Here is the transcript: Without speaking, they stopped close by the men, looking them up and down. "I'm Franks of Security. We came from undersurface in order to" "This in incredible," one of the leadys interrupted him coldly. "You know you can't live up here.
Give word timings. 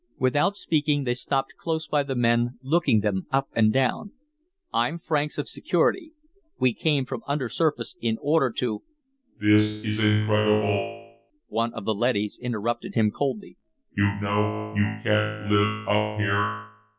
Without 0.17 0.55
speaking, 0.57 1.03
they 1.03 1.13
stopped 1.13 1.53
close 1.59 1.87
by 1.87 2.01
the 2.01 2.15
men, 2.15 2.57
looking 2.63 3.01
them 3.01 3.27
up 3.31 3.49
and 3.53 3.71
down. 3.71 4.13
"I'm 4.73 4.97
Franks 4.97 5.37
of 5.37 5.47
Security. 5.47 6.13
We 6.57 6.73
came 6.73 7.05
from 7.05 7.21
undersurface 7.27 7.95
in 8.01 8.17
order 8.19 8.49
to" 8.53 8.81
"This 9.39 9.61
in 9.61 10.03
incredible," 10.21 11.19
one 11.49 11.71
of 11.75 11.85
the 11.85 11.93
leadys 11.93 12.39
interrupted 12.41 12.95
him 12.95 13.11
coldly. 13.11 13.57
"You 13.95 14.09
know 14.19 14.73
you 14.75 15.01
can't 15.03 15.51
live 15.51 15.87
up 15.87 16.17
here. 16.19 16.65